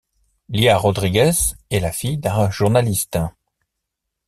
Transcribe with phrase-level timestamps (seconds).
[0.49, 1.31] Lia Rodrigues
[1.69, 3.19] est la fille d'un journaliste.